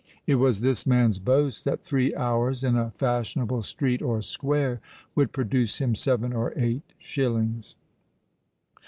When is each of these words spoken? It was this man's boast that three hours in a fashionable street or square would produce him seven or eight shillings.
It 0.25 0.33
was 0.37 0.61
this 0.61 0.87
man's 0.87 1.19
boast 1.19 1.63
that 1.65 1.83
three 1.83 2.15
hours 2.15 2.63
in 2.63 2.75
a 2.75 2.89
fashionable 2.89 3.61
street 3.61 4.01
or 4.01 4.23
square 4.23 4.81
would 5.13 5.31
produce 5.31 5.77
him 5.79 5.93
seven 5.93 6.33
or 6.33 6.53
eight 6.57 6.95
shillings. 6.97 7.75